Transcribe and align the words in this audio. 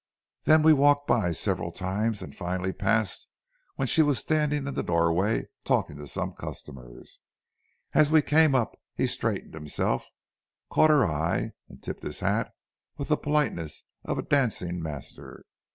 Then 0.45 0.63
we 0.63 0.73
walked 0.73 1.05
by 1.07 1.31
several 1.31 1.71
times, 1.71 2.23
and 2.23 2.35
finally 2.35 2.73
passed 2.73 3.29
when 3.75 3.87
she 3.87 4.01
was 4.01 4.17
standing 4.17 4.65
in 4.65 4.73
the 4.73 4.81
doorway 4.81 5.45
talking 5.63 5.95
to 5.97 6.07
some 6.07 6.33
customers. 6.33 7.19
As 7.93 8.09
we 8.09 8.23
came 8.23 8.55
up 8.55 8.79
he 8.95 9.05
straightened 9.05 9.53
himself, 9.53 10.07
caught 10.71 10.89
her 10.89 11.05
eye, 11.05 11.51
and 11.69 11.83
tipped 11.83 12.01
his 12.01 12.21
hat 12.21 12.51
with 12.97 13.09
the 13.09 13.15
politeness 13.15 13.83
of 14.03 14.17
a 14.17 14.23
dancing 14.23 14.81
master. 14.81 15.45